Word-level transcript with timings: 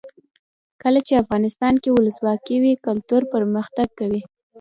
کله 0.81 0.99
چې 1.07 1.21
افغانستان 1.23 1.73
کې 1.81 1.89
ولسواکي 1.91 2.57
وي 2.63 2.73
کلتور 2.85 3.21
پرمختګ 3.33 3.87
کوي. 3.99 4.21